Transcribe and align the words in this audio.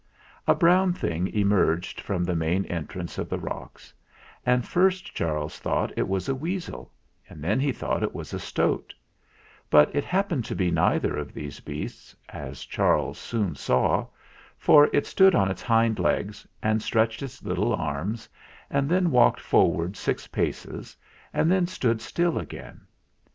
A 0.47 0.55
brown 0.55 0.93
thing 0.93 1.27
emerged 1.27 2.01
from 2.01 2.23
the 2.23 2.35
main 2.35 2.65
en 2.65 2.87
trance 2.87 3.19
of 3.19 3.29
the 3.29 3.37
rocks, 3.37 3.93
and 4.43 4.67
first 4.67 5.13
Charles 5.13 5.59
thought 5.59 5.93
it 5.95 6.07
was 6.07 6.27
a 6.27 6.33
weasel, 6.33 6.91
and 7.29 7.43
then 7.43 7.59
he 7.59 7.71
thought 7.71 8.01
it 8.01 8.15
was 8.15 8.33
a 8.33 8.39
stoat; 8.39 8.95
but 9.69 9.95
it 9.95 10.03
happened 10.03 10.43
to 10.45 10.55
be 10.55 10.71
neither 10.71 11.15
of 11.15 11.35
these 11.35 11.59
beasts, 11.59 12.15
as 12.29 12.65
Charles 12.65 13.19
soon 13.19 13.53
saw, 13.53 14.07
for 14.57 14.89
it 14.91 15.05
stood 15.05 15.35
on 15.35 15.51
its 15.51 15.61
hind 15.61 15.99
legs 15.99 16.47
and 16.63 16.81
stretched 16.81 17.21
its 17.21 17.43
little 17.43 17.75
arms, 17.75 18.27
and 18.71 18.89
then 18.89 19.11
walked 19.11 19.39
forward 19.39 19.95
six 19.95 20.25
paces 20.25 20.97
and 21.31 21.51
then 21.51 21.67
stood 21.67 22.01
still 22.01 22.39
again. 22.39 22.81